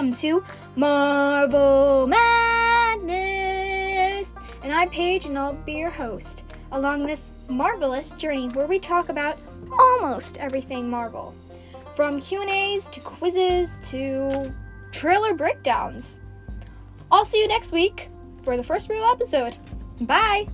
[0.00, 0.42] welcome to
[0.76, 3.12] Marvel Madness.
[4.62, 9.10] And I'm Paige, and I'll be your host along this marvelous journey where we talk
[9.10, 9.38] about
[9.70, 11.34] almost everything Marvel,
[11.94, 14.54] from Q and A's to quizzes to
[14.90, 16.16] trailer breakdowns.
[17.12, 18.08] I'll see you next week
[18.42, 19.58] for the first real episode.
[20.00, 20.48] Bye.